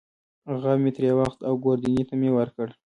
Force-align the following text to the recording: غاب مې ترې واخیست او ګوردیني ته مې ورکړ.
غاب 0.61 0.77
مې 0.83 0.91
ترې 0.95 1.11
واخیست 1.17 1.41
او 1.47 1.53
ګوردیني 1.63 2.03
ته 2.09 2.13
مې 2.19 2.29
ورکړ. 2.33 2.67